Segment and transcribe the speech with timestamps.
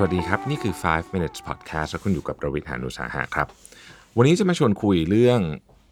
[0.00, 3.48] สวัสดีครับ นี่คือ 5 minutes podcast และคุณอยู่กับประวิทยานุสาหะครับ
[4.16, 5.40] วันนี้จะมาชวนคุยเรื่อง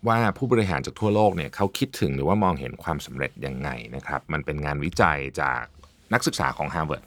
[0.08, 5.62] ว่าผู้บริหารจากทั่วโลกเนี่ยเขาคิดถึงหรือว่ามองเห็นความสำเร็จยังไงนะครับ มันเป็นงานวิจัยจาก
[6.12, 7.04] นักศึกษาของ Harvard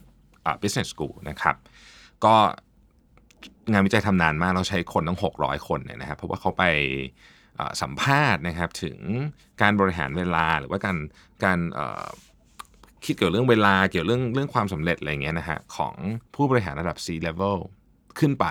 [0.62, 1.56] Business School นะครับ
[2.26, 2.36] ก็
[3.72, 6.64] งานวิจัยทำนานมากเราใช้คนตั้ง 600 คนเนี่ยนะครับเพราะว่าเขาไป
[7.82, 8.98] สัมภาษณ์นะครับถึง
[9.62, 10.98] การบริหารเวลาหรือว่าการ
[11.44, 11.60] การ
[13.06, 15.96] คิดเกี่ยวเรื่องเวลาเกี่ยวเรื่องเรื่องความสำเร็จอะไรเงี้ยนะฮะของ
[16.36, 17.58] ผู้บริหารระดับ C level
[18.20, 18.46] ขึ้นไป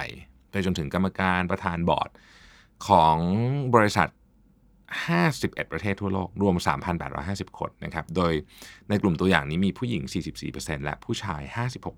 [0.51, 2.09] ไปจนถึงกรรมการประธานบอร์ด
[2.89, 3.17] ของ
[3.75, 4.09] บริษัท
[5.09, 6.57] 51 ประเทศทั่วโลก รวม
[7.07, 8.33] 3,850 คนนะครับ โดย
[8.89, 10.03] ในกลุ่มตัวอย่างนี้มีผู้หญิง
[10.45, 11.41] 44%และผู้ชาย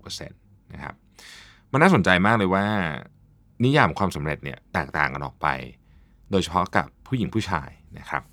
[0.09, 0.93] 56%นะครับ
[1.71, 2.65] มันน่าสนใจมากเลยว่า
[3.63, 5.47] นิยามความสำเร็จเนี่ยแตกต่างกันออกไป
[6.31, 8.23] โดยเฉพาะกับผู้หญิงผู้ชายนะครับ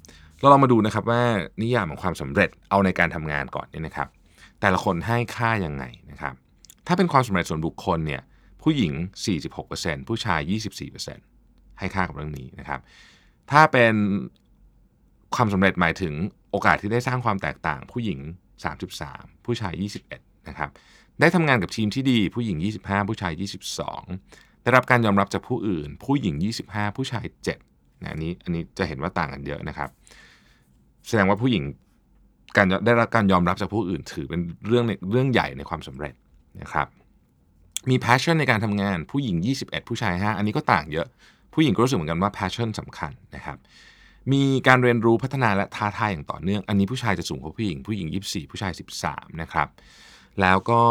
[0.41, 1.23] เราลองมาดูนะครับว่า
[1.63, 4.09] นิยามของความสำเร็จเอาในการทำงานก่อนเนี่ยนะครับ
[4.61, 6.35] แต่ละคนให้ค่ายังไงนะครับ
[6.87, 8.23] ถ้าเป็นความสำเร็จส่วนบุคคลเนี่ย
[8.63, 8.93] ผู้หญิง
[9.51, 10.41] 46%ผู้ชาย
[11.11, 12.81] 24%ให้ค่ากับเรื่องนี้นะครับ
[13.51, 13.95] ถ้าเป็น
[15.35, 16.15] ความสำเร็จหมายถึง
[16.51, 18.19] โอกาสที่ได้สร้างความแตกต่าง ผู้หญิง
[18.83, 19.73] 33 ผู้ชาย
[20.11, 20.71] 21 นะครับ
[21.21, 23.33] ได้ทำงานกับทีมที่ดีผู้หญิง 25 ผู้ชาย
[23.99, 26.35] 22 ได้รับการยอมรับจากผู้อื่น ผู้หญิง
[26.67, 27.25] 25 ผู้ชาย
[27.65, 29.91] 7นะอันนี้อันนี้จะเห็นว่าต่างกันเยอะนะครับ
[31.09, 31.63] แสดงว่าผู้หญิง
[32.57, 36.15] การได้รับการยอมรับจากผู้อื่นถือเป็นเรื่องเรื่องใหญ่ในความสำเร็จ
[36.61, 36.87] นะครับ
[37.91, 41.07] มี passion ในการทำงานผู้หญิง 21 ผู้ชาย 5 อันนี้ก็ต่างเยอะ
[41.55, 43.59] ผู้หญิงก็รู้สึกเหมือนกันว่า passion สำคัญนะครับ
[44.33, 48.73] มีการเรียนรู้พัฒนาและท้าทายอย่างต่อเนื่อง อันนี้ผู้ชายจะสูงกว่าผู้หญิง ผู้หญิง 24 ผู้ชาย
[49.05, 49.69] 13 นะครับ
[50.41, 50.83] แล้วก็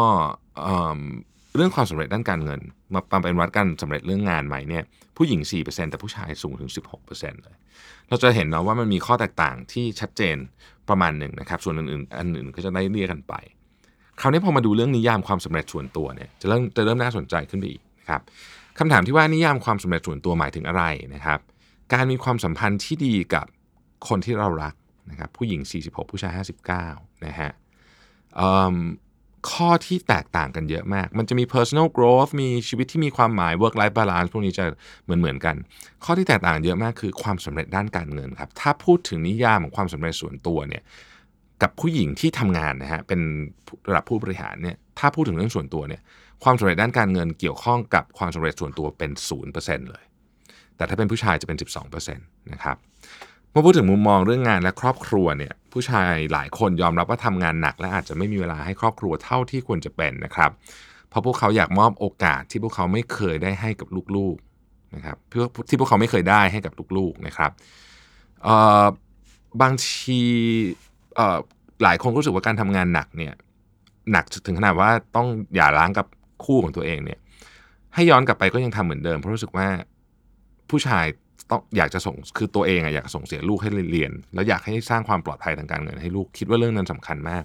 [1.58, 2.60] เรื่องความสำเร็จด้านการเงิน
[2.94, 4.84] มามาเป็นวัดการสำเร็จเรื่องงานไหมเนี่ย
[5.16, 6.70] ผู้หญิง 4%แต่ผู้ชายสูงถึง
[7.06, 7.56] 16%เลย
[8.08, 10.36] เราจะเห็นเนาะว่ามันมีข้อแตกต่างที่ชัดเจน
[10.88, 13.34] ประมาณหนึ่งนะครับ ส่วนอื่นๆอันอื่นก็จะได้เรียกกันไป
[14.20, 18.20] คราวนี้พอมาดูเรื่องนิยามความสำเร็จส่วนตัวเนี่ยจะเริ่มจะเริ่มน่าสนใจขึ้นไปอีกนะครับ
[18.78, 21.40] คำถามที่ว่านิยามความสำเร็จส่วนตัวหมายถึงอะไรนะครับ
[21.92, 23.46] การมีความสัมพันธ์ที่ดีกับ
[24.08, 24.74] คนที่เรารัก
[25.10, 26.32] นะครับผู้หญิง 46 ผู้ชาย
[26.78, 27.50] 59 นะฮะ
[28.40, 28.76] อืม
[29.52, 34.64] ข้อที่แตกต่างกันเยอะมาก มันจะมี personal growth มีชีวิตที่มีความหมาย work life balance พวกนี้จะ
[35.04, 35.56] เหมือนเหมือนกัน
[36.04, 40.82] ข้อที่แตกต่างเยอะมากคือความสำเร็จด้านการเงินครับ ถ้าพูดถึงนิยามของความสำเร็จส่วนตัวเนี่ย
[41.62, 43.20] กับผู้หญิงที่ทำงานนะฮะ เป็น
[43.88, 46.02] ระดับผู้บริหารเนี่ย ถ้าพูดถึงเรื่องส่วนตัวเนี่ย
[46.44, 49.10] ความสำเร็จด้านการเงินเกี่ยวข้องกับความสำเร็จส่วนตัวเป็น
[49.50, 50.04] 0%เลย
[50.76, 51.58] แต่ถ้าเป็นผู้ชายจะเป็น
[52.04, 52.76] 12%นะครับ
[53.50, 60.50] เมื่อพูดถึงมุมมองเรื่องงานและครอบครัวเนี่ย ผู้ชายหลายคนยอมรับว่าทำงานหนัก และอาจจะไม่มีเวลาให้ครอบครัวเท่าที่ควรจะเป็นนะครับ
[61.08, 67.50] เพราะพวกเขาอยากมอบโอกาสที่พวกเขาไม่เคยได้ให้กับลูกๆนะครับเพื่อที่พวกเขาไม่เคยได้ให้กับลูกๆนะครับ
[69.62, 70.20] บางที
[71.82, 73.34] หลายคนรู้สึกว่าการทำงานหนักเนี่ย
[74.12, 76.06] หนักถึงขนาดว่าต้องหย่าร้างกับ
[76.44, 77.18] คู่ของตัวเองเนี่ย
[77.94, 79.66] ให้ย้อนกลับไปก็ยังทำเหมือนเดิม เพราะรู้สึกว่า
[80.70, 81.06] ผู้ชาย
[81.50, 87.44] ต้องอยากจะส่งคือตัวเองอะอยากส่งเสียลูกให้เรียน แล้วอยากให้สร้างความปลอดภัยทางการเงินให้ลูกคิดว่าเรื่องนั้นสำคัญมาก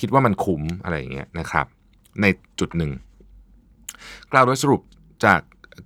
[0.00, 1.66] คิดว่ามันคุ้มอะไรอย่างเงี้ยนะครับ
[2.20, 2.26] ใน
[2.60, 2.92] จุดหนึ่ง
[4.32, 4.80] กล่าวโดยสรุป
[5.24, 5.40] จาก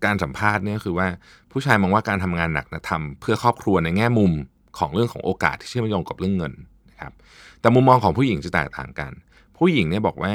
[0.04, 1.08] การสัมภาษณ์เนี่ยคือว่า
[1.52, 4.32] ผู้ชายมองว่าการทำงานหนักนะทำเพื่อครอบครัวในแง่มุม
[4.78, 6.52] ของเรื่องของโอกาสที่เชื่อมโยงกับเรื่องเงิน
[6.90, 7.12] นะครับ
[7.60, 9.12] แต่มุมมองของผู้หญิงจะแตกต่างกัน
[9.58, 10.34] ผู้หญิงเนี่ยบอกว่า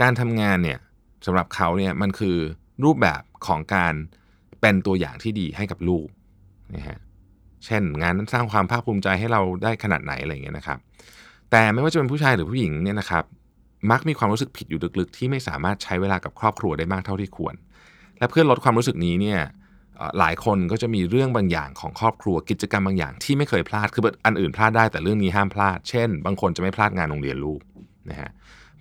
[0.00, 0.78] การทำงานเนี่ย
[1.26, 2.36] สำหรับเขาเนี่ยมันคือ
[2.84, 3.94] รูปแบบของการ
[4.60, 6.06] เป็นตัวอย่างที่ดีให้กับลูก
[6.74, 6.98] นะฮะ
[7.64, 10.78] เช่นงานนั้นสร้างความภาคภูมิใจให้เราได้ขนาดไหนอะไรอย่างเงี้ยนะครับ
[11.50, 13.24] แต่ไม่ว่าจะเป็นผู้ชายหรือผู้หญิงเนี่ยนะครับ
[13.90, 17.54] มักมีความรู้สึกผิดอยู่ลึกๆ ที่ไม่สามารถใช้เวลากับครอบครัวได้มากเท่าที่ควร
[18.18, 19.40] และเพื่อลดความรู้สึกนี้เนี่ย
[20.18, 27.60] หลายคนก็จะมีเรื่องบางอย่างของครอบครัวกิจกรรมบางอย่างที่ไม่เคยพลาดคืออันอื่นพลาดได้แต่เรื่องนี้ห้ามพลาด เช่น บางคนจะไม่พลาดงานโรงเรียนลูก
[28.10, 28.30] นะฮะ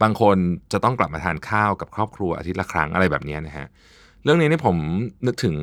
[0.01, 0.37] บางคน
[0.73, 3.67] จะต้องกลับมาทานข้าวกับครอบครัวอาทิตย์ละครั้งอะไรแบบนี้นะฮะ
[4.25, 4.77] เรื่องนี้เนี่ยผม
[5.25, 5.55] นึกถึง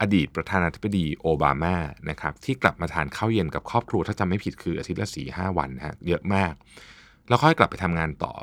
[0.00, 1.76] อดีตประธานาธิบดีโอบามา
[2.10, 6.52] นะครับที่กลับมาทานข้าวเย็นกับครอบครัวถ้าจำไม่ผิดคืออาทิตย์ละสี่ห้าวันนะฮะเยอะมาก
[7.28, 8.34] แล้วค่อยกลับไปทำงานต่อ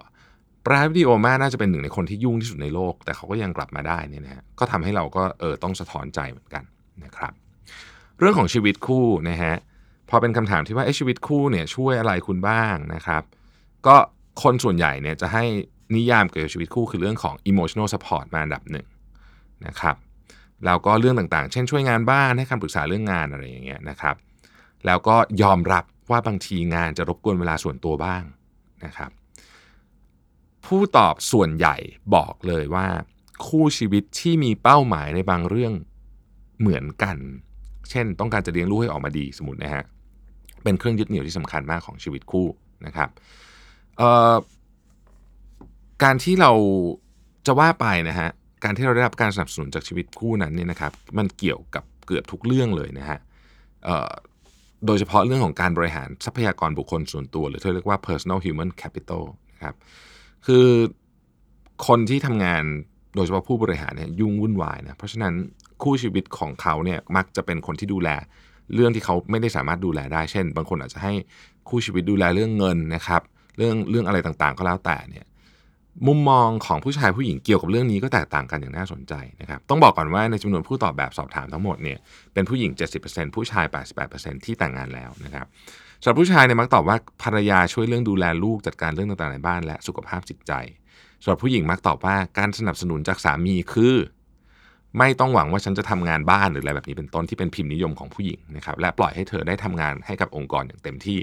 [0.66, 6.64] ประธานาธิบดีโอบามาน่าจะเป็นหนึ่งในคนที่ยุ่งที่สุดในโลก แต่เขาก็ยังกลับมาได้นี่นะฮะก็ทำให้เราก็เออต้องสะท้อนใจเหมือนกัน
[7.04, 7.34] นะครับ
[8.20, 9.54] เรื่องของชีวิตคู่นะฮะ
[10.10, 13.24] พอเป็นคำถามที่ว่าชีวิตคู่เนี่ยช่วยอะไรคุณบ้างนะครับ
[13.88, 13.96] ก็
[14.44, 15.44] คนส่วนใหญ่เนี่ยจะให้
[15.96, 18.88] นิยามเกี่ยวกับชีวิตคู่คือเรื่องของ emotional support มาอันดับหนึ่ง
[19.68, 19.96] นะครับ
[20.66, 24.16] แล้วก็เรื่องต่างๆ เช่นช่วยงานบ้านให้คำปรึกษาเรื่องงานอะไรอย่างเงี้ยนะครับ
[24.86, 28.24] แล้วก็ยอมรับว่าบางทีงานจะรบกวนเวลาส่วนตัวบ้าง
[28.86, 29.12] นะครับ
[30.66, 31.76] ผู้ตอบส่วนใหญ่
[32.16, 32.88] บอกเลยว่า
[33.48, 35.74] คู่ชีวิตที่มีเป้าหมายในบางเรื่อง
[36.60, 37.18] เหมือนกัน
[37.90, 39.84] เช่นต้องการจะเลี้ยงลูกให้ออกมาดีสมมตินะฮะ
[40.64, 42.48] เป็นเครื่องยึดเหนี่ยวที่สำคัญมากของชีวิตคู่
[42.86, 43.10] นะครับ
[46.04, 46.52] การที่เรา
[47.46, 48.30] จะว่าไปนะฮะ
[48.64, 53.20] การที่เราได้รับการสนับสนุนจากชีวิตคู่นั้นเนี่ยนะครับมันเกี่ยวกับเกือบทุกเรื่องเลยนะฮะ
[54.86, 59.24] โดยเฉพาะเรื่องของการบริหารทรัพยากรบุคคลส่วนตัว หรือที่เรียกว่า personal human capital
[59.54, 59.76] นะครับ
[60.46, 60.68] คือ
[61.88, 62.64] คนที่ทำงาน
[63.16, 65.34] โดยเฉพาะผู้บริหารเนี่ยยุ่งวุ่นวายนะเพราะฉะนั้น
[65.84, 68.10] คู่ชีวิตของเขาเนี่ยมักจะเป็นคนที่ดูแล
[68.74, 71.14] เรื่องที่เขาไม่ได้สามารถดูแลได้ เช่น บางคนอาจจะให้
[71.70, 73.22] คู่ชีวิตดูแลเรื่องเงินนะครับ
[73.58, 75.26] เรื่องเรื่องอะไรต่างๆ ก็แล้วแต่เนี่ย
[76.08, 81.98] มุมมองของผู้ชายผู้หญิงเกี่ยวกับเรื่องนี้ก็แตกต่างกันอย่างน่าสนใจนะครับ ต้องบอกก่อนว่าในจำนวนผู้ตอบแบบสอบถามทั้งหมดเนี่ย
[82.34, 82.72] เป็นผู้หญิง
[83.04, 83.66] 70%ผู้ชาย
[84.06, 85.46] 88%ที่แต่งงานแล้วนะครับ
[86.02, 90.52] สำหรับผู้ชายเนี่ยมักตอบว่าภรรยาช่วยเรื่องดูแลลูกจัดการเรื่องต่างๆในบ้าน และสุขภาพจิตใจ
[91.24, 93.96] สำหรับผู้หญิงมักตอบว่าการสนับสนุนจากสามีคือ
[94.98, 101.20] ไม่ต้องหวังว่าฉันจะทำงานบ้านหรืออะไรแบบนี้เป็นต้นที่เป็นพิมพ์นิยมของผู้หญิงนะครับและปล่อยให้เธอได้ทำงานให้กับองค์กรอย่างเต็มที่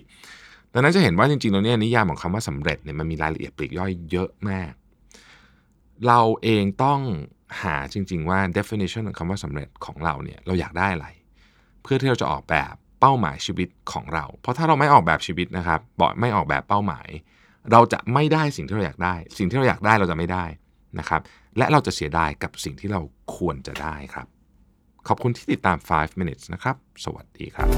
[0.75, 4.73] ดังนั้นจะเห็นว่าจริงๆแล้วเนี่ยนิยามของคำว่าสำเร็จเนี่ยมันมีรายละเอียดปลีกย่อยเยอะมาก
[6.07, 7.01] เราเองต้อง
[7.63, 11.09] หาจริง ๆ ว่า definition ของคำว่าสำเร็จของเราเนี่ยเราอยากได้อะไร
[11.83, 17.09] เพื่อที่เราจะออกแบบเป้าหมายชีวิตของเรา เพราะถ้าเราไม่ออกแบบชีวิตนะครับบอกไม่ออกแบบเป้าหมาย
[17.73, 20.45] เราจะไม่ได้สิ่งที่เราอยากได้ สิ่งที่เราอยากได้เราจะไม่ได้
[20.99, 21.21] นะครับ
[21.59, 23.01] และเราจะเสียดายกับสิ่งที่เรา
[23.37, 24.27] ควรจะได้ครับ
[25.09, 27.69] ขอบคุณที่ติดตาม 5 minutes นะครับ สวัสดีครับ